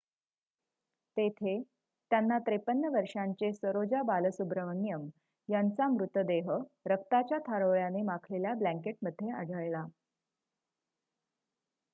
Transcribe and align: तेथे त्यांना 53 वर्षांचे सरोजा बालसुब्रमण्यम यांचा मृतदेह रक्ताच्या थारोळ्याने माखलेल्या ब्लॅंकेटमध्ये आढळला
तेथे 1.17 1.61
त्यांना 2.11 2.37
53 2.39 2.89
वर्षांचे 2.93 3.51
सरोजा 3.53 4.01
बालसुब्रमण्यम 4.03 5.07
यांचा 5.49 5.87
मृतदेह 5.87 6.51
रक्ताच्या 6.85 7.37
थारोळ्याने 7.47 8.01
माखलेल्या 8.01 8.53
ब्लॅंकेटमध्ये 8.53 9.31
आढळला 9.31 9.85